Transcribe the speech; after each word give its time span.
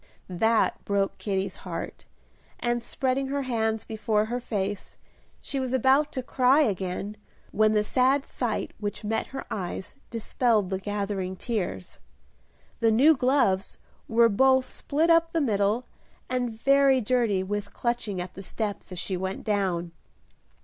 That 0.27 0.83
broke 0.83 1.19
Kitty's 1.19 1.57
heart; 1.57 2.07
and, 2.59 2.81
spreading 2.81 3.27
her 3.27 3.43
hands 3.43 3.85
before 3.85 4.25
her 4.25 4.39
face, 4.39 4.97
she 5.41 5.59
was 5.59 5.73
about 5.73 6.11
to 6.13 6.23
cry 6.23 6.61
again, 6.61 7.17
when 7.51 7.73
the 7.73 7.83
sad 7.83 8.25
sight 8.25 8.73
which 8.79 9.03
met 9.03 9.27
her 9.27 9.45
eyes 9.51 9.95
dispelled 10.09 10.71
the 10.71 10.79
gathering 10.79 11.35
tears. 11.35 11.99
The 12.79 12.89
new 12.89 13.15
gloves 13.15 13.77
were 14.07 14.27
both 14.27 14.65
split 14.65 15.11
up 15.11 15.33
the 15.33 15.39
middle 15.39 15.85
and 16.27 16.59
very 16.59 16.99
dirty 16.99 17.43
with 17.43 17.71
clutching 17.71 18.19
at 18.19 18.33
the 18.33 18.41
steps 18.41 18.91
as 18.91 18.97
she 18.97 19.15
went 19.15 19.43
down. 19.43 19.91